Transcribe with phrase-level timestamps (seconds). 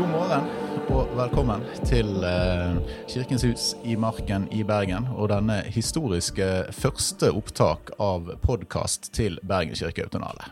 [0.00, 0.46] God morgen
[0.88, 2.78] og velkommen til eh,
[3.08, 9.76] Kirkens hus i Marken i Bergen og denne historiske første opptak av podkast til Bergen
[9.76, 10.48] kirkeautonale.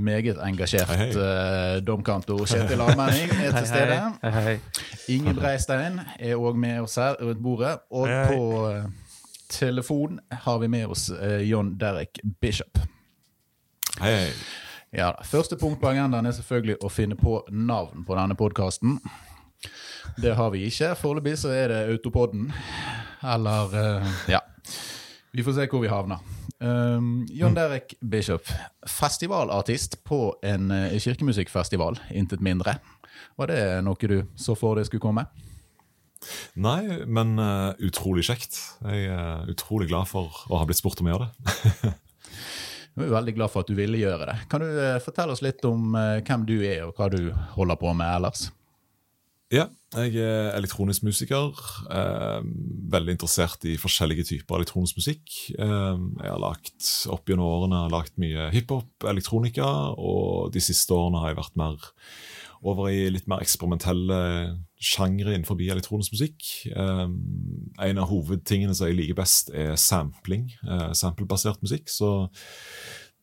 [0.00, 1.28] Meget engasjert Hei, hei.
[1.28, 4.02] eh, domkantor Kjetil Almenning er til stede.
[4.24, 4.58] Hei, hei.
[5.12, 7.78] Inge Breistein er òg med oss her rundt bordet.
[7.92, 8.28] Og Hei, hei.
[8.32, 8.84] på eh,
[9.52, 11.10] telefon har vi med oss
[11.44, 12.80] John Derek Bishop.
[14.00, 14.30] Hei, hei.
[14.94, 15.10] Ja.
[15.26, 19.00] Første punkt på agendaen er selvfølgelig å finne på navn på denne podkasten.
[20.20, 20.94] Det har vi ikke.
[20.98, 22.50] Foreløpig så er det Autopodden.
[23.34, 24.42] Eller eh, Ja.
[25.36, 26.22] Vi får se hvor vi havner.
[26.64, 28.48] Um, John Derek Bishop,
[28.88, 32.78] festivalartist på en eh, kirkemusikkfestival, intet mindre.
[33.36, 35.26] Var det noe du så for deg skulle komme?
[36.56, 38.56] Nei, men uh, utrolig kjekt.
[38.86, 41.92] Jeg er utrolig glad for å ha blitt spurt om å gjøre det.
[42.96, 44.36] Jeg er veldig glad for at du ville gjøre det.
[44.50, 47.80] Kan du eh, fortelle oss litt om eh, hvem du er, og hva du holder
[47.80, 48.48] på med ellers?
[49.54, 51.54] ja, jeg er elektronisk musiker.
[51.86, 52.46] Eh,
[52.90, 55.34] veldig interessert i forskjellige typer elektronisk musikk.
[55.54, 61.22] Eh, jeg har lagt, opp gjennom årene lagt mye hiphop, elektronika, og de siste årene
[61.22, 61.86] har jeg vært mer
[62.66, 64.18] over i litt mer eksperimentelle
[64.76, 66.44] sjangre innenfor elektronisk musikk.
[66.70, 67.08] Eh,
[67.88, 70.50] en av hovedtingene som jeg liker best, er sampling.
[70.66, 71.88] Eh, samplebasert musikk.
[71.92, 72.30] Så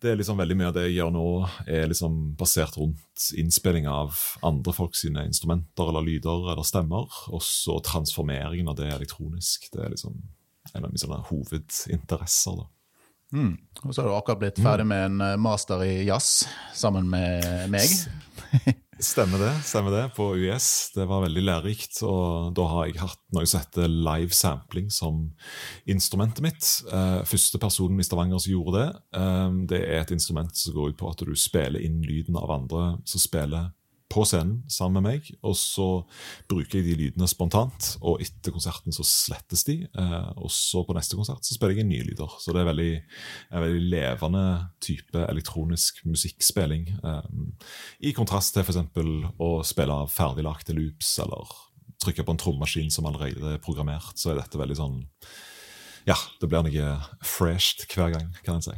[0.04, 1.28] det er liksom veldig mye av det jeg gjør nå,
[1.72, 7.08] er liksom basert rundt innspilling av andre folk sine instrumenter eller lyder eller stemmer.
[7.32, 9.70] Og så transformeringen av det elektronisk.
[9.72, 10.18] Det er liksom
[10.74, 12.64] en av mine hovedinteresser.
[12.64, 12.70] da.
[13.34, 13.58] Mm.
[13.84, 16.44] Og så har du akkurat blitt ferdig med en eh, master i jazz
[16.76, 17.90] sammen med meg.
[19.04, 19.52] Stemmer det.
[19.68, 20.92] stemmer det, På UiS.
[20.96, 22.00] Det var veldig lærerikt.
[22.08, 25.26] Og da har jeg hatt noe som heter live sampling som
[25.90, 26.70] instrumentet mitt.
[26.88, 30.94] Eh, første personen i Stavanger som gjorde det, eh, det er et instrument som går
[30.94, 33.74] ut på at du spiller inn lyden av andre som spiller
[34.14, 35.32] på scenen sammen med meg.
[35.46, 35.88] Og så
[36.50, 39.80] bruker jeg de lydene spontant, og etter konserten så slettes de.
[39.90, 42.38] Eh, og så på neste konsert så spiller jeg nye lyder.
[42.42, 42.92] Så det er veldig,
[43.50, 44.46] en veldig levende
[44.84, 46.88] type elektronisk musikkspilling.
[47.02, 47.34] Eh,
[48.10, 48.82] I kontrast til f.eks.
[49.42, 51.58] å spille ferdiglagte loops, eller
[52.04, 55.04] trykke på en trommaskin som allerede er programmert, så er dette veldig sånn
[56.04, 58.76] Ja, det blir noe fresht hver gang, kan en si.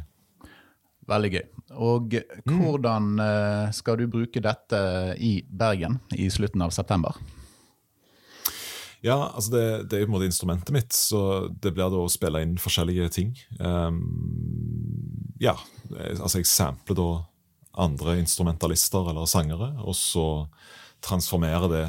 [1.06, 1.44] Veldig gøy.
[1.86, 2.14] Og
[2.50, 4.80] hvordan eh, skal du bruke dette
[5.22, 7.14] i Bergen i slutten av september?
[9.04, 11.20] Ja, altså det, det er jo på en måte instrumentet mitt, så
[11.52, 13.36] det blir da å spille inn forskjellige ting.
[13.60, 14.00] Um,
[15.38, 15.54] ja,
[16.16, 17.10] altså jeg sampler da
[17.86, 20.26] andre instrumentalister eller sangere, og så
[21.04, 21.84] transformerer det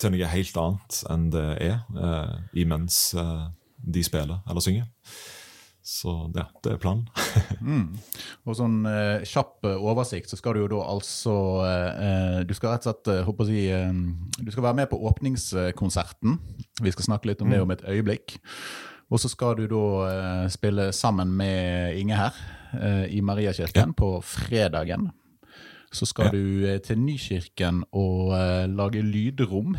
[0.00, 3.48] til noe helt annet enn det er, uh, imens uh,
[3.80, 4.86] de spiller eller synger.
[5.90, 7.08] Så ja, det er planen.
[8.46, 11.34] Og sånn eh, kjapp eh, oversikt, så skal du jo da altså
[11.66, 13.90] eh, Du skal rett og slett eh, håper å si, eh,
[14.38, 16.38] Du skal være med på åpningskonserten.
[16.84, 18.38] Vi skal snakke litt om det om et øyeblikk.
[19.10, 22.38] Og så skal du da eh, spille sammen med Inge her
[22.78, 25.10] eh, i Mariakirken på fredagen.
[25.90, 26.36] Så skal Ja.
[26.38, 29.74] du eh, til Nykirken og eh, lage lydrom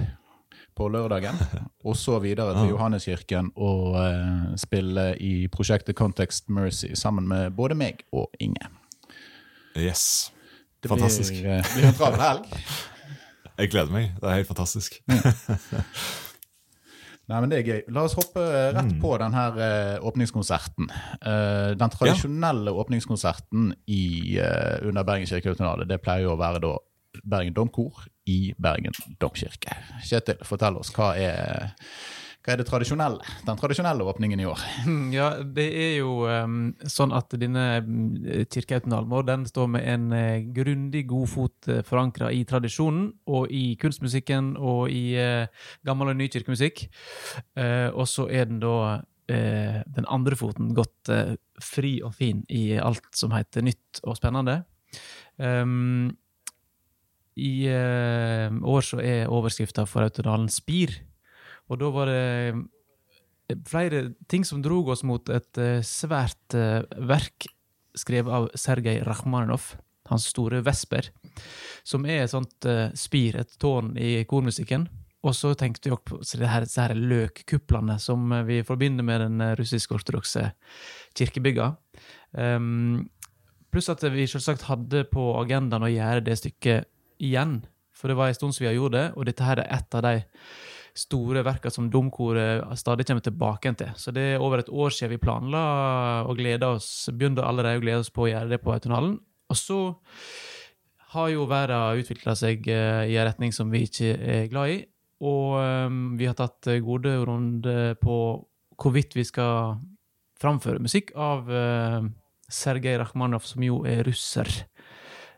[0.78, 1.38] på lørdagen.
[1.88, 2.72] Og så videre til.
[2.74, 8.70] Johanneskirken og eh, spille i prosjektet Context Mercy sammen med både meg og Inge.
[9.78, 10.32] Yes.
[10.84, 11.34] Det Fantastisk.
[11.34, 12.44] blir, eh, blir en travel helg.
[13.62, 14.12] Jeg gleder meg.
[14.18, 15.02] Det er helt fantastisk.
[17.30, 17.82] Nei, men det er gøy.
[17.94, 20.90] La oss hoppe eh, rett på den her eh, åpningskonserten.
[21.78, 24.40] Den tradisjonelle åpningskonserten i,
[24.88, 26.74] under Bergen kirkeautonale, det pleier jo å være da
[27.22, 29.78] Bergen Domkor i Bergen domkirke.
[30.06, 31.72] Kjetil, fortell oss, hva er,
[32.42, 33.26] hva er tradisjonelle?
[33.48, 34.64] Den tradisjonelle åpningen i år?
[35.16, 40.08] Ja, det er jo um, sånn at denne mm, kirkeautonalen vår den står med en
[40.14, 46.14] uh, grundig god fot uh, forankra i tradisjonen og i kunstmusikken og i uh, gammel
[46.14, 46.88] og ny kirkemusikk.
[47.58, 48.76] Uh, og så er den da
[49.32, 54.58] den andre foten uh, fri og fin i alt som heter nytt og spennende.
[55.40, 56.12] Um,
[57.40, 60.98] I uh, år så er overskrifta for Autodalen Spir.
[61.72, 67.48] Og da var det flere ting som drog oss mot et eh, svært eh, verk
[67.98, 69.74] skrevet av Sergej Rakhmaninov,
[70.12, 71.12] hans store Vesper,
[71.88, 74.88] som er et sånt eh, spir, et tårn i kormusikken.
[75.22, 79.26] Og så tenkte vi på det her, disse her løkkuplene som eh, vi forbinder med
[79.26, 80.50] den eh, russisk-ortodokse
[81.18, 81.74] kirkebygga.
[82.32, 83.10] Um,
[83.72, 86.88] pluss at vi selvsagt hadde på agendaen å gjøre det stykket
[87.22, 87.62] igjen.
[87.96, 90.06] For det var en stund siden vi gjorde det, og dette her er et av
[90.08, 90.16] de
[90.98, 93.92] store verka som Domkoret stadig kommer tilbake til.
[93.96, 95.62] Så det er over et år siden vi planla
[96.28, 99.16] og gleda oss, begynte allerede å glede oss på å gjøre det på Autonalen.
[99.52, 99.80] Og så
[101.12, 104.78] har jo verden utvikla seg eh, i en retning som vi ikke er glad i.
[105.28, 108.18] Og eh, vi har tatt eh, gode runder på
[108.82, 109.78] hvorvidt vi skal
[110.42, 112.02] framføre musikk av uh,
[112.50, 114.50] Sergej Rakhmanov, som jo er russer.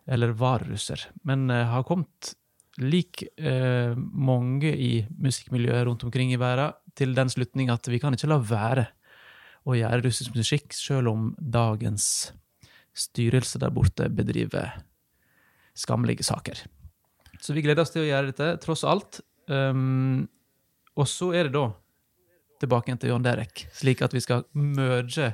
[0.08, 1.08] Eller var russer.
[1.24, 2.34] Men uh, har kommet
[2.82, 8.14] lik uh, mange i musikkmiljøet rundt omkring i verden til den slutning at vi kan
[8.14, 8.88] ikke la være
[9.64, 12.34] å gjøre russisk musikk, selv om dagens
[12.94, 14.74] styrelse der borte bedriver
[15.74, 16.60] skammelige saker.
[17.42, 19.22] Så vi gleder oss til å gjøre dette, tross alt.
[19.48, 20.28] Um,
[21.00, 21.70] og så er det da
[22.64, 25.34] tilbake igjen til John Derek, slik at vi skal merge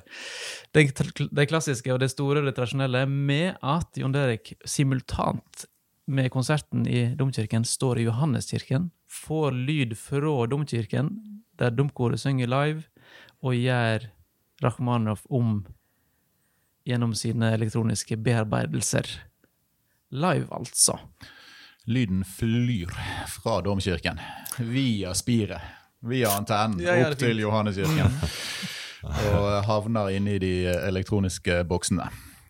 [0.74, 5.66] det, klassiske og det store og det tradisjonelle med at John Derek simultant
[6.10, 11.12] med konserten i domkirken står i Johanneskirken, får lyd fra domkirken,
[11.60, 12.88] der domkoret synger live,
[13.46, 14.10] og gjør
[14.64, 15.62] Rakhmanov om
[16.88, 19.06] gjennom sine elektroniske bearbeidelser.
[20.10, 20.98] Live, altså.
[21.86, 22.92] Lyden flyr
[23.30, 24.20] fra domkirken
[24.58, 27.40] via spiret via antennen Ja, opp til.
[27.44, 28.13] Johanneskirken.
[29.34, 30.54] og havner inne i de
[30.90, 32.07] elektroniske boksene.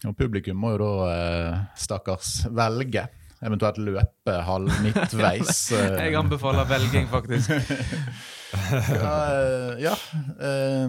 [0.08, 3.08] Og publikum må jo da, eh, stakkars, velge.
[3.44, 5.72] Eventuelt løpe halv midtveis.
[5.72, 7.50] eh, Jeg anbefaler velging, faktisk.
[8.96, 9.94] ja, eh, ja.
[10.40, 10.88] eh,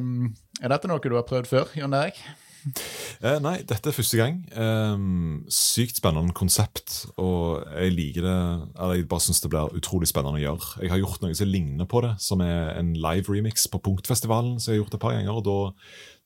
[0.63, 2.19] er dette noe du har prøvd før, Jon Erik?
[3.21, 4.39] Eh, nei, dette er første gang.
[4.57, 8.37] Ehm, sykt spennende konsept, og jeg liker det
[8.81, 10.69] eller Jeg bare syns det blir utrolig spennende å gjøre.
[10.81, 14.57] Jeg har gjort noe som ligner på det, som er en live remix på Punktfestivalen.
[14.57, 15.45] som jeg har gjort et par ganger, og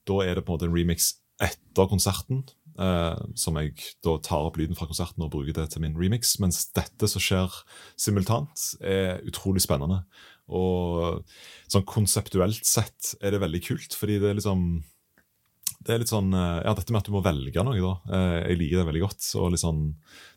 [0.05, 2.45] Da, er det på en måte en remix etter konserten.
[2.79, 6.37] eh, som jeg da tar opp lyden fra konserten og bruker det til min remix.
[6.39, 7.51] Mens dette som skjer
[7.97, 10.03] simultant, er utrolig spennende.
[10.47, 11.23] Og
[11.67, 14.83] sånn konseptuelt sett er det veldig kult, fordi det er liksom
[15.85, 17.93] det er litt sånn, eh, ja, Dette med at du må velge noe, da.
[18.17, 19.27] eh, Jeg liker det veldig godt.
[19.39, 19.81] og litt sånn,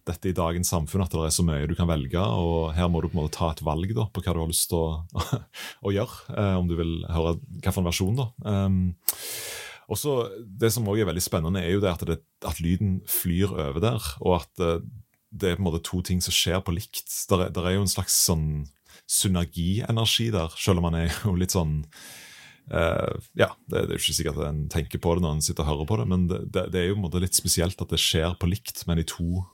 [0.08, 3.00] Dette i dagens samfunn at det er så mye du kan velge, og her må
[3.02, 5.02] du på en måte ta et valg da, på hva du har lyst til å,
[5.88, 6.36] å gjøre.
[6.36, 8.16] eh, Om du vil høre hvilken versjon.
[8.20, 8.28] da.
[8.44, 8.94] Um,
[9.88, 13.80] Det som også er veldig spennende, er jo det at, det, at lyden flyr over
[13.80, 14.82] der, og at
[15.32, 17.04] det er på en måte to ting som skjer på likt.
[17.32, 18.66] Er, der er jo en slags sånn
[19.08, 21.82] synergienergi der, selv om man er jo litt sånn
[22.70, 25.44] Eh, ja, det, det er jo ikke sikkert at en tenker på det når en
[25.44, 27.94] sitter og hører på det, men det, det, det er jo måte litt spesielt at
[27.94, 29.44] det skjer på likt, men i to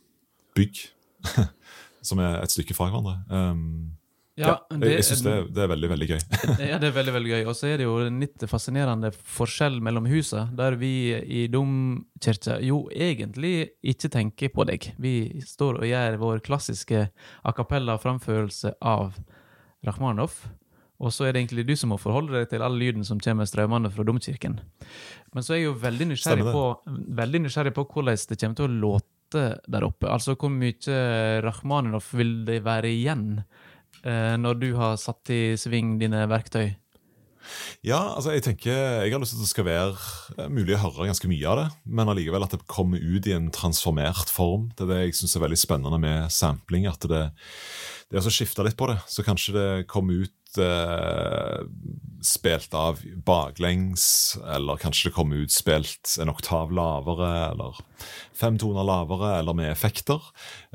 [0.58, 0.86] bygg
[2.08, 3.20] som er et stykke fra hverandre.
[3.30, 3.94] Um,
[4.34, 6.22] ja, jeg, jeg syns det, det er veldig, veldig gøy.
[6.72, 7.42] Ja, det er veldig veldig gøy.
[7.46, 12.58] Og så er det jo en litt fascinerende forskjell mellom husa, der vi i domkirka
[12.66, 14.90] jo egentlig ikke tenker på deg.
[14.98, 15.14] Vi
[15.46, 19.14] står og gjør vår klassiske a cappella-framførelse av
[19.86, 20.34] Rakhmanov.
[21.04, 23.48] Og så er det egentlig du som må forholde deg til all lyden som kommer
[23.48, 24.58] strømmende fra domkirken.
[25.34, 26.64] Men så er jeg jo veldig nysgjerrig på,
[27.20, 30.08] veldig nysgjerrig på hvordan det kommer til å låte der oppe.
[30.08, 31.00] Altså hvor mye
[31.44, 33.26] Rakhmanov vil det være igjen
[34.02, 36.72] eh, når du har satt i sving dine verktøy?
[37.84, 38.72] Ja, altså jeg tenker,
[39.04, 41.66] jeg har lyst til at det skal være mulig å høre ganske mye av det,
[41.84, 44.70] men allikevel at det kommer ut i en transformert form.
[44.76, 46.88] Det er det jeg syns er veldig spennende med sampling.
[46.90, 47.24] At det,
[48.08, 48.96] det er å skifte litt på det.
[49.10, 51.62] Så kanskje det kommer ut eh,
[52.24, 57.78] spilt av baklengs, eller kanskje det kommer ut spilt en oktav lavere, eller
[58.36, 60.22] fem toner lavere, eller med effekter.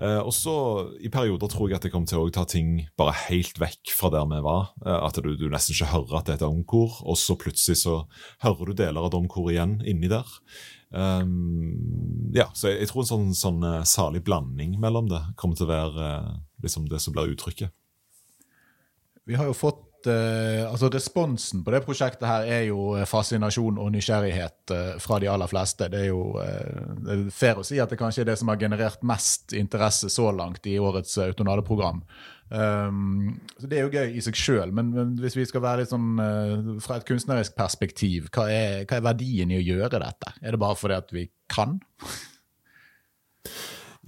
[0.01, 0.55] Eh, og så
[1.01, 4.13] i perioder tror jeg at det kommer til å ta ting bare helt vekk fra
[4.13, 4.73] der vi var.
[4.85, 7.81] Eh, at du, du nesten ikke hører at det er et omkor, og så plutselig
[7.83, 8.03] så
[8.45, 10.37] hører du deler av domkoret igjen inni der.
[10.89, 15.57] Um, ja, så jeg, jeg tror en sånn, sånn uh, salig blanding mellom det kommer
[15.57, 16.31] til å være uh,
[16.65, 17.73] liksom det som blir uttrykket.
[19.29, 23.77] Vi har jo fått eh, altså Responsen på det prosjektet her er jo eh, fascinasjon
[23.77, 25.85] og nysgjerrighet eh, fra de aller fleste.
[25.93, 26.23] Det er jo
[27.05, 30.31] det fair å si at det kanskje er det som har generert mest interesse så
[30.33, 32.01] langt i årets Autonale-program.
[32.49, 35.83] Um, så Det er jo gøy i seg sjøl, men, men hvis vi skal være
[35.83, 40.01] litt sånn uh, fra et kunstnerisk perspektiv, hva er, hva er verdien i å gjøre
[40.01, 40.33] dette?
[40.41, 41.77] Er det bare fordi at vi kan?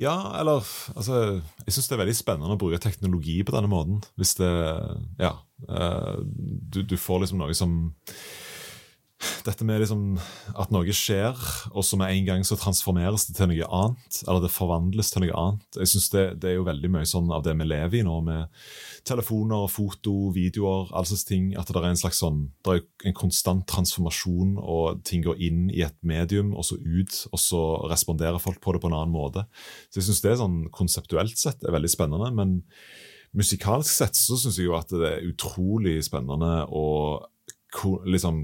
[0.02, 0.64] Ja, eller
[0.96, 4.00] altså, Jeg syns det er veldig spennende å bruke teknologi på denne måten.
[4.18, 4.50] Hvis det
[5.22, 5.36] Ja.
[5.70, 6.16] eh,
[6.74, 7.76] du, du får liksom noe som
[9.46, 10.04] Dette med liksom
[10.60, 11.38] at noe skjer,
[11.72, 14.20] og så med en gang så transformeres det til noe annet.
[14.26, 15.80] Eller det forvandles til noe annet.
[15.80, 18.18] Jeg synes det, det er jo veldig mye sånn av det vi lever i nå,
[18.26, 18.64] med
[19.08, 21.52] telefoner, foto, videoer, all slags ting.
[21.60, 25.64] At det er en slags sånn Det er en konstant transformasjon, og ting går inn
[25.74, 27.62] i et medium, og så ut, og så
[27.92, 29.46] responderer folk på det på en annen måte.
[29.90, 32.34] Så jeg synes det er sånn konseptuelt sett er veldig spennende.
[32.36, 32.62] men
[33.38, 36.86] musikalsk sett så syns jeg jo at det er utrolig spennende å
[38.06, 38.44] liksom,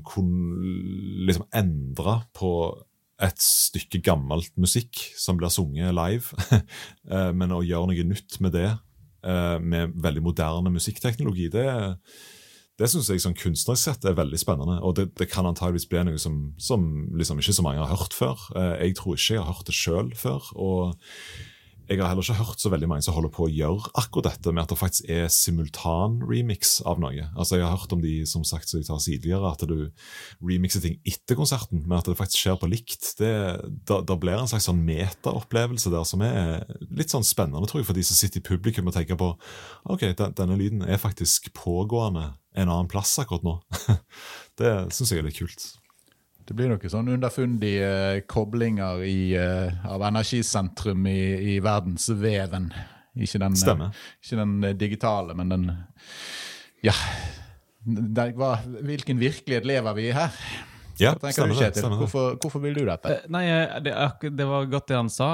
[1.27, 2.51] liksom endre på
[3.23, 6.37] et stykke gammelt musikk som blir sunget live,
[7.11, 8.69] eh, men å gjøre noe nytt med det,
[9.25, 11.65] eh, med veldig moderne musikkteknologi, det,
[12.77, 14.77] det syns jeg sånn kunstnerisk sett er veldig spennende.
[14.85, 16.83] Og det, det kan antageligvis bli noe som, som
[17.17, 18.49] liksom ikke så mange har hørt før.
[18.53, 20.51] Eh, jeg tror ikke jeg har hørt det sjøl før.
[20.53, 20.93] og
[21.87, 24.51] jeg har heller ikke hørt så veldig mange som holder på å gjøre akkurat dette
[24.51, 27.29] med at det faktisk er simultan-remix av noe.
[27.37, 29.77] Altså Jeg har hørt om de som sagt som jeg tar tidligere, at du
[30.43, 33.13] remixer ting etter konserten, men at det faktisk skjer på likt.
[33.21, 33.31] Det,
[33.87, 37.89] da, da blir en slags sånn meta-opplevelse der som er litt sånn spennende tror jeg,
[37.89, 39.31] for de som sitter i publikum og tenker på
[39.87, 43.59] ok, den, denne lyden er faktisk pågående en annen plass akkurat nå.
[44.59, 45.69] det syns jeg er litt kult.
[46.47, 51.19] Det blir noen sånn underfundige uh, koblinger i, uh, av energisentrum i,
[51.51, 52.69] i verdensveven.
[53.17, 55.67] Ikke den, uh, ikke den digitale, men den
[56.85, 56.95] Ja.
[57.87, 60.33] Der, hva, hvilken virkelighet lever vi i her?
[60.99, 63.19] Ja, stemmer det, stemmer hvorfor, hvorfor, vil du dette?
[63.31, 63.45] nei,
[63.85, 63.93] det,
[64.25, 65.27] det, var godt det han sa.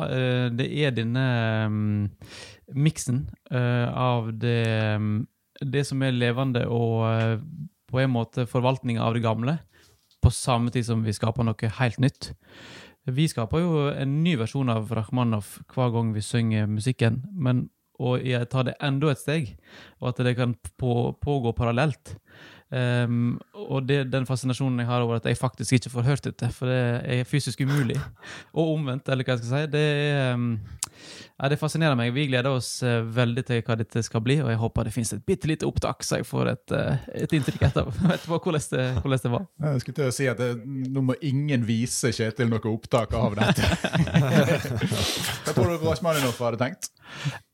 [0.54, 1.24] det er denne
[1.66, 1.78] um,
[2.76, 4.60] miksen av det,
[5.00, 5.24] um,
[5.64, 7.40] det som er levende, og
[7.90, 9.58] på en måte forvaltninga av det gamle
[10.24, 12.32] på samme tid som vi skaper noe helt nytt.
[13.12, 17.68] Vi skaper jo en ny versjon av Rakhmanov hver gang vi synger musikken, men
[18.02, 18.16] å
[18.50, 19.54] ta det enda et steg,
[20.02, 22.16] og at det kan på, pågå parallelt.
[22.74, 26.50] Um, og det, den fascinasjonen jeg har over at jeg faktisk ikke får hørt dette,
[26.56, 28.00] for det er fysisk umulig.
[28.58, 29.72] Og omvendt, eller hva jeg skal si.
[29.76, 30.56] Det, er, um,
[31.38, 32.14] ja, det fascinerer meg.
[32.16, 35.14] Vi gleder oss uh, veldig til hva dette skal bli, og jeg håper det finnes
[35.16, 38.88] et bitte lite opptak, så jeg får et, uh, et inntrykk etterpå, etterpå hvordan, det,
[39.02, 39.48] hvordan det var.
[39.68, 43.38] Jeg skulle til å si at det, nå må ingen vise Kjetil noe opptak av
[43.40, 43.70] dette.
[45.44, 46.92] hva tror du Rosmaninov hadde tenkt?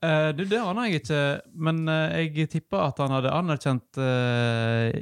[0.04, 1.24] Uh, det, det aner jeg ikke,
[1.70, 4.00] men jeg tipper at han hadde anerkjent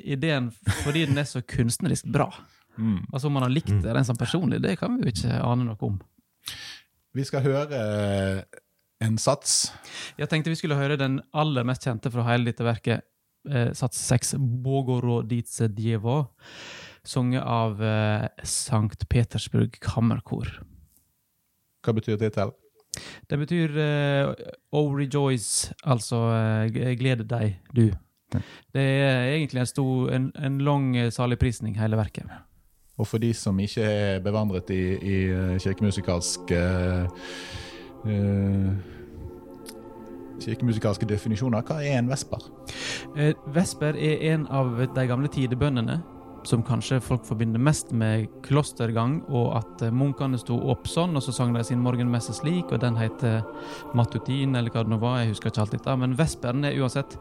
[0.08, 0.52] ideen
[0.84, 2.30] fordi den er så kunstnerisk bra.
[2.78, 3.00] Mm.
[3.12, 5.66] Altså Om han har likt det rent sånn personlig, det kan vi jo ikke ane
[5.66, 5.98] noe om.
[7.18, 8.42] Vi skal høre eh,
[9.02, 9.72] en sats.
[10.20, 13.08] Jeg tenkte vi skulle høre den aller mest kjente fra hele dette verket,
[13.50, 16.28] eh, sats 6, 'Bogorodice Djevo',
[17.08, 20.60] sunget av eh, Sankt Petersburg Kammerkor.
[21.82, 22.54] Hva betyr tittelen?
[23.30, 24.32] Det betyr uh,
[24.74, 27.92] Oh rejoice, altså uh, glede deg, du.
[28.74, 32.28] Det er egentlig en, stor, en, en lang eh, saligprisning, hele verket.
[32.98, 37.06] Og for de som ikke er bevandret i, i eh, kirkemusikalsk uh,
[40.38, 42.44] Kirkemusikalske definisjoner, hva er en vesper?
[43.18, 45.98] Eh, vesper er en av de gamle tidebønnene
[46.48, 51.34] som kanskje folk forbinder mest med klostergang, og at munkene sto opp sånn, og så
[51.36, 53.42] sang de sin morgenmesse slik, og den heter
[53.98, 55.98] matutin, eller hva det nå var, jeg husker ikke alt dette.
[56.00, 57.18] Men vesperen er uansett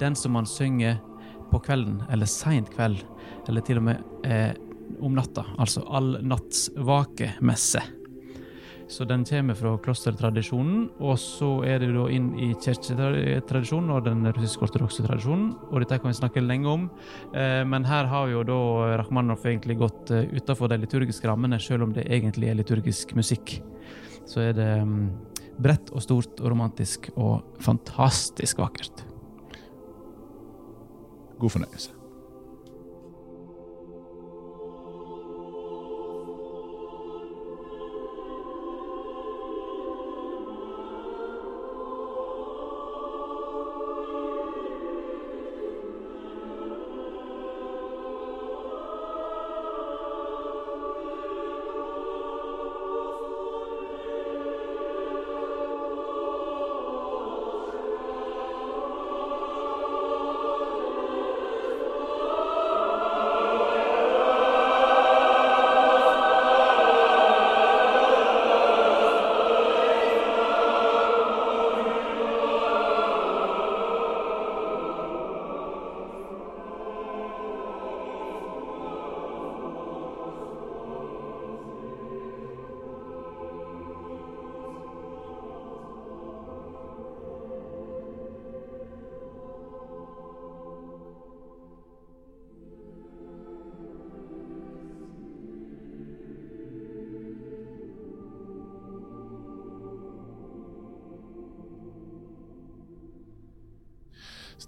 [0.00, 1.02] den som man synger
[1.50, 3.02] på kvelden, eller seint kveld,
[3.50, 4.54] eller til og med eh,
[5.00, 5.44] om natta.
[5.58, 7.82] Altså allnattsvakemesse.
[8.90, 14.26] Så den kommer fra klostertradisjonen, og så er det da inn i kirketradisjonen og den
[14.26, 15.52] russisk-ortodokse tradisjonen.
[15.70, 16.88] Og dette kan vi snakke lenge om,
[17.30, 18.58] eh, men her har jo da
[18.98, 23.60] Rakhmanov egentlig gått uh, utafor de liturgiske rammene, selv om det egentlig er liturgisk musikk.
[24.26, 25.06] Så er det um,
[25.62, 29.06] bredt og stort og romantisk og fantastisk vakkert.
[31.38, 31.99] God fornøyelse.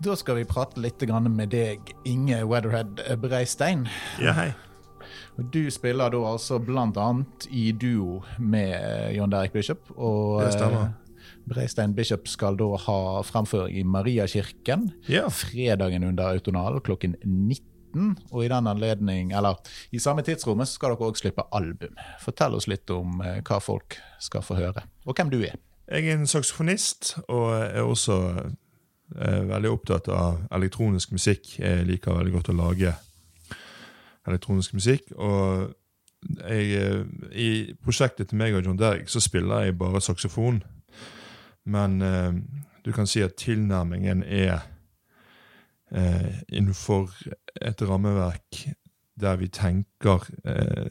[0.03, 3.85] Da skal vi prate litt med deg, Inge Weatherhead Breistein.
[4.19, 4.49] Ja, hei.
[5.37, 9.93] Du spiller da altså annet i duo med John Derek Bishop.
[9.95, 10.89] Og det stemmer.
[10.89, 15.29] Eh, Breistein Bishop skal da ha framføring i Mariakirken ja.
[15.29, 18.17] fredagen under autonal klokken 19.
[18.33, 19.61] og i den anledning, eller
[19.93, 21.95] i samme tidsrommet, skal dere òg slippe album.
[22.25, 25.61] Fortell oss litt om eh, hva folk skal få høre, og hvem du er.
[25.93, 28.19] Jeg er en saksofonist, og er også
[29.19, 31.59] eh, veldig opptatt av elektronisk musikk.
[31.59, 32.95] Jeg liker veldig godt å lage
[34.27, 35.13] elektronisk musikk.
[35.17, 35.73] Og
[36.49, 40.63] jeg, eh, i prosjektet til meg og John Derrick så spiller jeg bare saksofon.
[41.65, 42.33] Men eh,
[42.85, 44.61] du kan si at tilnærmingen er
[45.95, 47.11] eh, innenfor
[47.63, 48.69] et rammeverk
[49.21, 50.91] der vi tenker eh,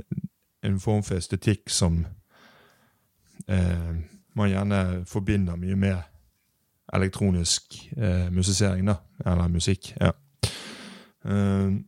[0.64, 2.06] en form for estetikk som
[3.48, 3.96] eh,
[4.34, 6.11] man gjerne forbinder mye med
[6.94, 9.00] elektronisk eh, musisering, da.
[9.26, 9.94] Eller musikk.
[10.00, 10.12] ja.
[11.26, 11.80] Eh,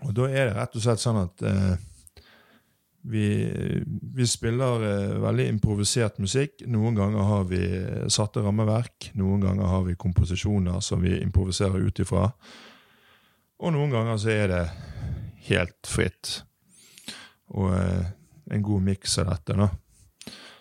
[0.00, 1.72] og da er det rett og slett sånn at eh,
[3.10, 3.26] vi,
[4.16, 6.64] vi, spiller eh, veldig improvisert musikk.
[6.68, 7.60] Noen ganger har vi
[8.12, 9.10] satte rammeverk.
[9.20, 12.30] Noen ganger har vi komposisjoner som vi improviserer ut ifra.
[13.60, 14.64] Og noen ganger så er det
[15.50, 16.40] helt fritt.
[17.56, 18.10] Og eh,
[18.50, 19.70] en god miks av dette, da.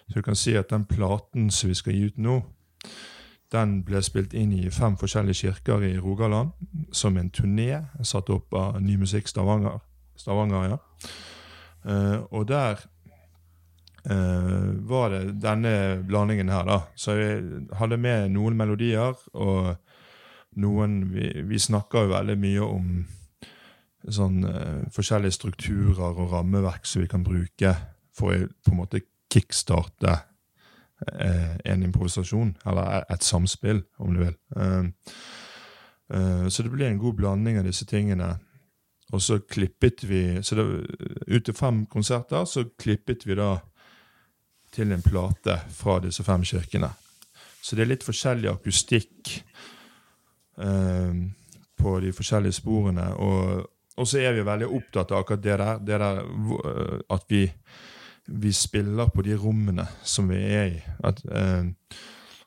[0.09, 2.39] Så du kan si at den platen som vi skal gi ut nå,
[3.53, 6.53] den ble spilt inn i fem forskjellige kirker i Rogaland
[6.93, 9.79] som en turné satt opp av Ny Musikk Stavanger.
[10.19, 10.79] Stavanger ja.
[11.85, 12.81] Uh, og der
[14.11, 15.73] uh, var det denne
[16.05, 16.79] blandingen her, da.
[16.95, 19.75] Så jeg hadde med noen melodier, og
[20.59, 22.87] noen Vi, vi snakker jo veldig mye om
[24.09, 27.75] sånn uh, forskjellige strukturer og rammeverk som vi kan bruke
[28.15, 30.17] for å på en måte kickstarte
[30.99, 34.35] en improvisasjon, eller et samspill, om du vil.
[36.51, 38.33] så det blir en god blanding av disse tingene.
[39.11, 40.65] Og så klippet vi så det,
[41.27, 43.55] Ut til fem konserter så klippet vi da
[44.73, 46.91] til en plate fra disse fem kirkene.
[47.61, 49.31] Så det er litt forskjellig akustikk
[50.61, 51.15] eh,
[51.79, 53.07] på de forskjellige sporene.
[53.17, 53.65] Og,
[53.97, 57.43] og, så er vi veldig opptatt av akkurat det der, det der eh, at vi,
[58.25, 60.79] vi, spiller på de rommene som vi er i.
[61.03, 61.99] At, eh,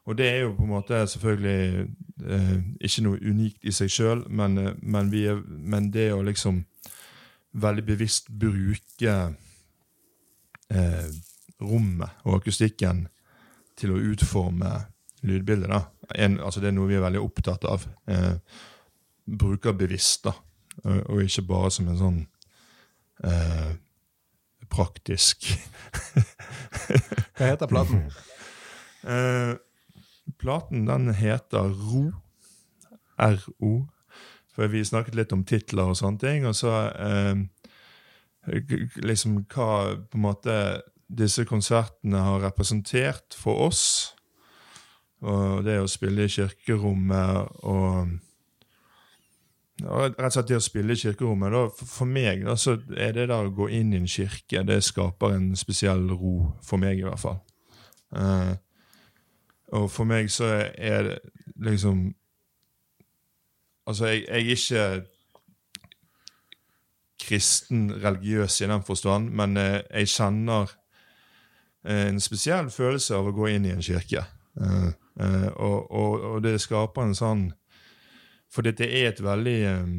[0.04, 1.86] og det er jo på en måte selvfølgelig
[2.26, 5.12] eh, ikke noe unikt i seg sjøl, men, eh, men,
[5.48, 6.64] men, det å liksom
[7.52, 9.16] veldig bevisst bruke
[10.72, 11.08] eh,
[11.62, 13.06] rommet og akustikken
[13.78, 14.72] til å utforme
[15.22, 15.84] lydbildet, da.
[16.18, 17.86] En, altså det er noe vi er veldig opptatt av.
[18.10, 18.34] Eh,
[19.38, 20.34] bruker bevisst, da.
[20.82, 22.20] Og, og, ikke bare som en sånn
[23.28, 23.72] eh,
[24.72, 25.46] praktisk
[27.36, 28.06] Hva heter platen?
[29.02, 29.54] Uh,
[30.38, 32.12] Platen den heter RO.
[33.18, 33.72] RO.
[34.52, 36.46] For vi snakket litt om titler og sånne ting.
[36.48, 37.38] Og så uh,
[39.02, 39.70] liksom hva
[40.02, 40.56] på en måte
[41.12, 43.84] disse konsertene har representert for oss.
[45.22, 48.16] Og det å spille i kirkerommet og
[49.84, 53.28] rett og slett det å spille i kirkerommet da, For meg da, så er det
[53.30, 57.06] der å gå inn i en kirke Det skaper en spesiell ro, for meg i
[57.06, 57.40] hvert fall.
[58.12, 58.54] Uh,
[59.72, 61.18] og for meg så er det
[61.62, 62.10] liksom
[63.82, 65.06] Altså, jeg, jeg er ikke
[67.22, 70.70] kristen religiøs i den forstand, men uh, jeg kjenner
[71.82, 74.22] eh, en spesiell følelse av å gå inn i en kirke.
[74.54, 74.92] Uh,
[75.56, 77.42] og, og, og, det skaper en sånn
[78.52, 79.94] For det er et veldig eh,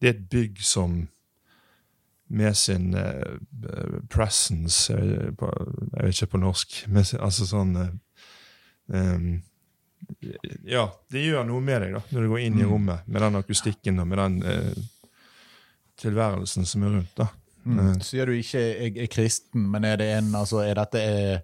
[0.00, 1.04] Det er et bygg som
[2.26, 3.36] med sin uh,
[4.10, 6.80] presence Jeg vet ikke på norsk.
[6.90, 7.76] Med, altså sånn
[8.90, 9.28] um,
[10.66, 12.70] Ja, det gjør noe med deg da, når du går inn i mm.
[12.72, 14.74] rommet med den akustikken og med den uh,
[16.02, 17.14] tilværelsen som er rundt.
[17.16, 17.30] da.
[17.62, 17.78] Mm.
[17.78, 21.40] Uh, Sier du ikke jeg er kristen, men er det en, altså, er dette er,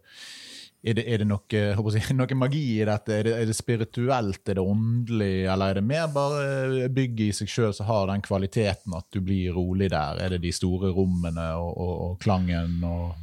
[0.82, 3.14] er det, er det noe, jeg, noe, magi i dette?
[3.14, 7.36] Er det, er det, spirituelt, er det åndelig, eller er det mer bare bygget i
[7.42, 10.18] seg sjøl som har den kvaliteten at du blir rolig der?
[10.24, 13.14] Er det de store rommene og, og, og klangen og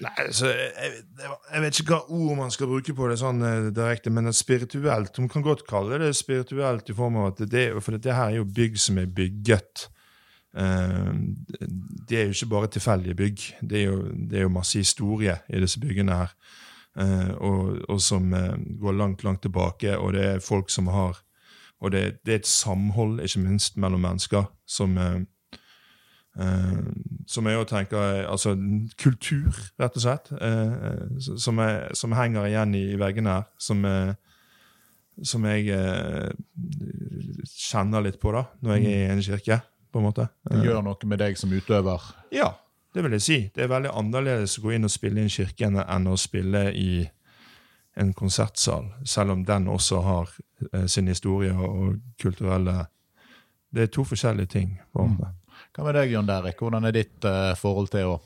[0.00, 3.66] Nei, altså, jeg, jeg, vet ikke hva ord man skal bruke på det sånn uh,
[3.74, 7.92] direkte, men spirituelt Man kan godt kalle det spirituelt i form av at det, For
[7.92, 9.90] dette her er jo bygg som er bygget.
[10.56, 11.12] Uh,
[12.08, 13.44] det er jo ikke bare tilfeldige bygg.
[13.60, 16.32] Det er, jo, det er, jo, masse historie i disse byggene her.
[16.98, 18.32] Uh, og, og, som
[18.80, 19.96] går langt, langt tilbake.
[19.98, 21.22] Og det er folk som har
[21.80, 24.98] Og det, det er et samhold, ikke minst, mellom mennesker som
[26.38, 26.86] Uh,
[27.26, 28.52] som jeg òg tenker Altså
[29.00, 30.30] kultur, rett og slett.
[30.30, 33.48] Uh, som, er, som, henger igjen i, i veggene her.
[33.60, 34.14] Som, uh,
[35.26, 35.66] som jeg
[37.50, 39.60] kjenner litt på da, når jeg er i en kirke.
[39.90, 40.28] på en måte.
[40.46, 42.04] Det gjør noe med deg som utøver?
[42.32, 42.52] Ja,
[42.94, 43.38] det vil jeg si.
[43.54, 46.68] Det er veldig annerledes å gå inn og spille i en kirke enn å spille
[46.74, 46.92] i
[48.00, 50.30] en konsertsal, selv om den også har
[50.88, 52.86] sin historie og kulturelle
[53.70, 54.74] det er to forskjellige ting.
[54.98, 55.18] Mm.
[55.70, 56.58] Hva med deg, Jon Derek?
[56.58, 58.18] Hvordan er ditt eh, forhold til å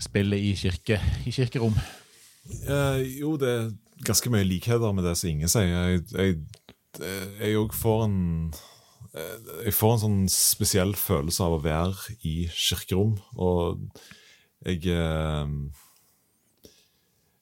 [0.00, 0.96] spille i, kirke,
[1.28, 1.76] i kirkerom?
[2.48, 3.70] Eh, jo, det er
[4.06, 5.68] ganske mye likheter med det som Inge sier.
[5.68, 6.38] Jeg, jeg,
[7.42, 8.62] jeg òg får en eh,
[9.10, 13.16] Jeg får en sånn spesiell følelse av å være i kirkerom.
[13.34, 13.80] Og
[14.66, 15.54] jeg eh,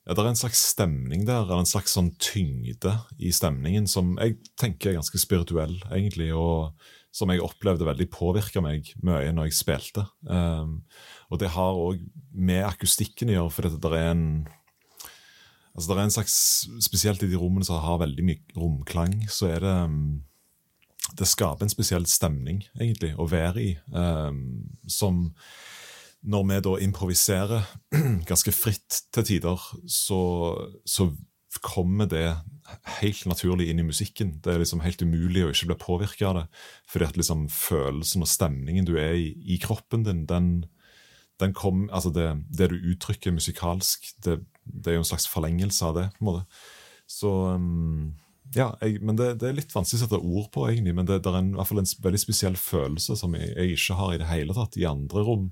[0.07, 4.15] ja, Det er en slags stemning der, eller en slags sånn tyngde i stemningen som
[4.17, 6.31] jeg tenker er ganske spirituell, egentlig.
[6.33, 6.73] og
[7.15, 10.05] som jeg opplevde veldig påvirka meg mye når jeg spilte.
[10.29, 10.83] Um,
[11.33, 12.03] og det har òg
[12.37, 14.25] med akustikken å gjøre, for det er en
[15.75, 16.39] altså det er en slags,
[16.85, 20.01] Spesielt i de rommene som har veldig mye romklang, så er det um,
[21.17, 23.73] Det skaper en spesiell stemning, egentlig, å være i.
[23.95, 25.29] Um, som
[26.29, 27.67] når vi da improviserer
[28.31, 30.21] ganske fritt til tider, så,
[30.85, 31.13] så
[31.65, 32.27] kommer det
[33.01, 34.35] helt naturlig inn i musikken.
[34.45, 36.45] Det er liksom helt umulig å ikke bli påvirka av det.
[36.91, 40.67] Fordi at liksom følelsen og stemningen du er i i kroppen din, den,
[41.41, 45.87] den kom, altså det, det, du uttrykker musikalsk, det, det, er jo en slags forlengelse
[45.87, 46.09] av det.
[46.19, 46.45] på en måte.
[47.09, 48.13] Så um,
[48.57, 51.21] ja, jeg, men det, det, er litt vanskelig å sette ord på, egentlig, men det,
[51.25, 54.15] det er en, i hvert fall en veldig spesiell følelse som jeg, jeg, ikke har
[54.15, 55.49] i det hele tatt i andre rom.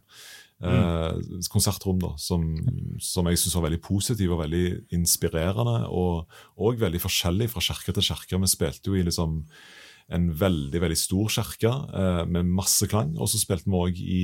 [0.56, 0.68] Mm.
[0.72, 2.44] Eh, konsertrom da, som,
[3.02, 5.82] som jeg syns var veldig positiv og veldig inspirerende.
[5.92, 8.40] Og, og veldig forskjellig fra kirke til kirke.
[8.40, 9.42] Vi spilte jo i liksom
[10.16, 13.12] en veldig veldig stor kirke eh, med masse klang.
[13.20, 14.22] Og så spilte vi òg i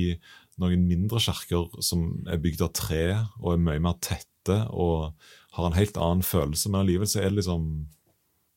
[0.61, 3.05] noen mindre kirker som er bygd av tre
[3.41, 5.13] og er mye mer tette og
[5.53, 6.71] har en helt annen følelse.
[6.71, 7.67] Men allikevel så er det liksom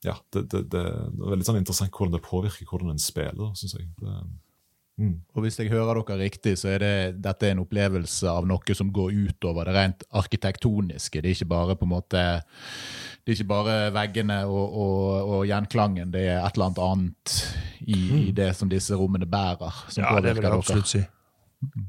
[0.05, 3.55] ja, det, det, det, det, er veldig sånn interessant hvordan det påvirker hvordan en spiller,
[3.59, 3.89] syns jeg.
[4.03, 4.19] Det,
[4.97, 5.19] Mm.
[5.37, 8.89] Og hvis jeg hører dere riktig, så er det, dette en opplevelse av noe som
[8.97, 11.21] går utover det rent arkitektoniske.
[11.21, 12.23] Det er ikke bare på en måte
[13.27, 17.35] det er ikke bare veggene og, og, og gjenklangen, det er et eller annet annet
[17.83, 18.17] i, mm.
[18.23, 19.85] i det som disse rommene bærer.
[19.99, 21.03] ja, det vil jeg absolutt si.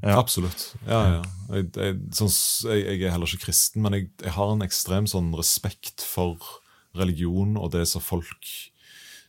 [0.02, 0.16] Ja.
[0.18, 0.64] Absolutt.
[0.88, 1.20] Ja, ja.
[1.54, 2.32] Jeg, jeg, sånn,
[2.72, 6.42] jeg, jeg, er heller ikke kristen, men jeg, har en ekstrem sånn respekt for
[6.96, 8.48] religion og det som folk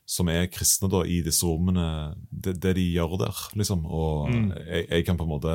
[0.09, 3.43] som er kristne da, i disse rommene, det, det de gjør der.
[3.59, 4.47] liksom, Og mm.
[4.57, 5.53] jeg, jeg, kan på en måte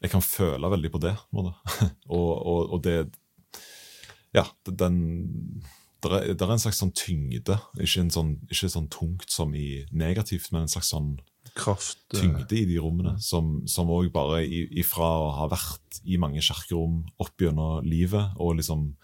[0.00, 1.16] Jeg kan føle veldig på det.
[1.34, 1.48] På
[2.16, 3.10] og, og, og, det
[4.32, 5.00] Ja, den
[6.00, 9.82] det er, er, en slags sånn tyngde, ikke, en sånn, ikke sånn tungt som i
[9.92, 11.18] negativt, men en slags sånn
[11.52, 12.22] Kraft, eh.
[12.22, 17.42] tyngde i de rommene, som òg bare ifra å ha vært i mange kirkerom opp
[17.42, 18.94] gjennom livet og liksom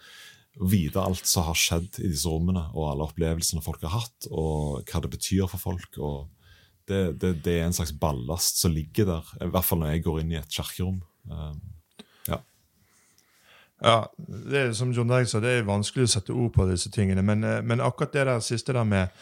[0.59, 4.87] vite alt som har skjedd i disse rommene, og alle opplevelsene folk har hatt, og
[4.89, 5.99] hva det betyr for folk.
[6.87, 10.05] det, det, det, er en slags ballast som ligger der, i hvert fall når jeg
[10.05, 11.01] går inn i et kirkerom.
[11.29, 11.59] Um,
[12.27, 12.39] ja.
[13.83, 16.91] ja, det er som John Derek sa, det er vanskelig å sette ord på disse
[16.93, 19.13] tingene, men, eh, men akkurat det der siste der med,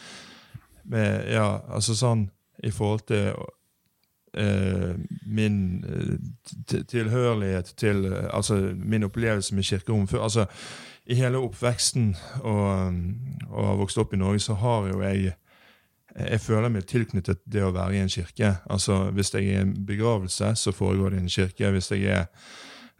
[0.85, 2.29] med Ja, altså sånn
[2.63, 3.33] i forhold til
[4.37, 4.95] uh,
[5.27, 10.23] min uh, tilhørighet til uh, Altså min opplevelse med kirkerommet før.
[10.23, 10.45] altså
[11.05, 13.01] i hele oppveksten og,
[13.49, 15.35] og har vokst opp i Norge, så har jo jeg
[16.15, 18.53] jeg føler meg tilknyttet det å være i en kirke.
[18.71, 21.71] Altså, Hvis jeg er i en begravelse, så foregår det i en kirke.
[21.71, 22.27] Hvis, er,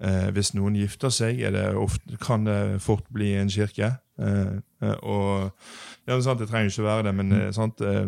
[0.03, 3.95] eh, hvis noen gifter seg, det ofte, kan det fort bli en kirke.
[4.19, 5.51] Eh, eh og
[6.07, 8.03] ja, sant, Det trenger ikke være det, men eh, sant, eh,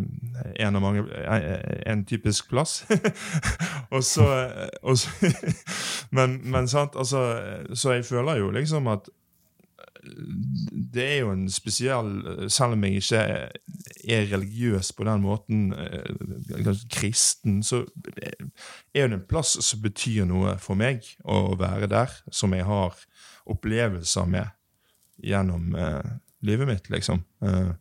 [0.59, 1.05] en, av mange,
[1.87, 2.83] en typisk plass.
[3.95, 4.27] og så,
[4.83, 5.09] og så
[6.17, 7.39] men, men sant, altså,
[7.73, 9.07] Så jeg føler jo liksom at
[10.93, 12.09] det er jo en spesiell
[12.51, 13.21] Selv om jeg ikke
[14.07, 15.73] er religiøs på den måten,
[16.51, 17.83] kanskje kristen, så
[18.93, 22.95] er det en plass som betyr noe for meg å være der, som jeg har
[23.47, 24.53] opplevelser med
[25.23, 27.23] gjennom uh, livet mitt, liksom.
[27.43, 27.73] Uh,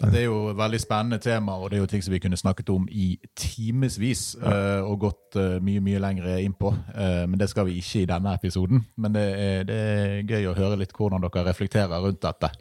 [0.00, 2.38] det er jo et veldig spennende tema, og det er jo ting som vi kunne
[2.38, 4.36] snakket om i timevis.
[4.40, 4.82] ja.
[4.84, 6.72] og gått uh, mye mye lenger inn på.
[6.94, 8.84] Uh, men det skal vi ikke i denne episoden.
[8.96, 12.52] Men det er, det er, gøy å høre litt hvordan dere reflekterer rundt dette.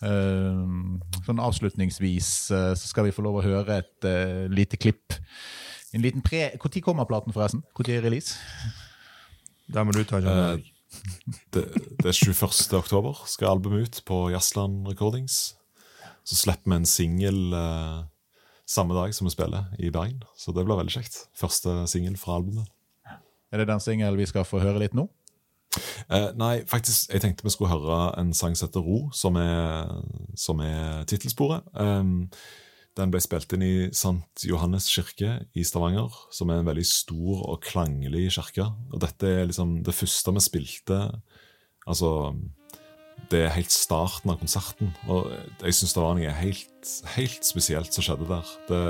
[0.00, 4.06] sånn Avslutningsvis så skal vi få lov å høre et
[4.48, 5.12] lite klipp.
[5.92, 6.50] En liten pre...
[6.56, 7.62] Når kommer platen, forresten?
[7.76, 8.38] Når er release?
[9.68, 10.20] Der må du ta
[11.54, 11.64] det,
[12.02, 12.74] det er 21.
[12.74, 15.54] oktober skal albumet ut på Jazzland Recordings.
[16.24, 18.02] Så slipper vi en singel eh,
[18.68, 20.22] samme dag som vi spiller i Bergen.
[20.38, 21.24] Så det blir veldig kjekt.
[21.36, 22.68] Første singel fra albumet.
[23.50, 25.08] Er det den singelen vi skal få høre litt nå?
[26.10, 29.90] Eh, nei, faktisk, jeg tenkte vi skulle høre en sang som heter Ro, som er,
[30.38, 31.66] som er tittelsporet.
[31.74, 32.28] Um,
[32.98, 34.46] den ble spilt inn i St.
[34.50, 38.66] Johannes kirke i Stavanger, som er en veldig stor og klanglig kirke.
[38.90, 41.02] Og dette er liksom det første vi spilte
[41.88, 42.36] Altså
[43.30, 44.92] det er helt starten av konserten.
[45.10, 45.30] Og
[45.60, 48.52] jeg syns det var noe helt, helt spesielt som skjedde der.
[48.70, 48.82] Det,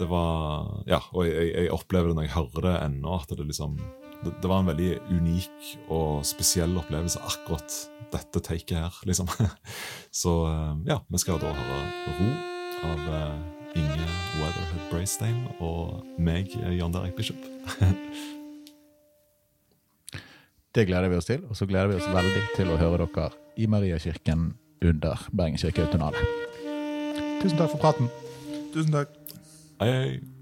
[0.00, 3.46] det var Ja, og jeg, jeg opplever det når jeg hører det ennå, at det
[3.46, 3.78] liksom
[4.24, 7.76] det, det var en veldig unik og spesiell opplevelse, akkurat
[8.12, 9.28] dette taket her, liksom.
[10.22, 11.82] Så eh, ja, vi skal da høre
[12.20, 12.30] Ro
[12.86, 13.36] av eh,
[13.76, 14.06] Inge
[14.38, 17.40] Weatherhead Braystein og meg, Jan Derek Bishop.
[20.76, 23.30] Det gleder vi oss til, og så gleder vi oss veldig til å høre dere
[23.56, 24.50] i Mariakirken
[24.84, 26.20] under Bergen kirke Autonale.
[27.40, 28.10] Tusen takk for praten.
[28.74, 29.14] Tusen takk.
[29.80, 30.35] Hei, hei.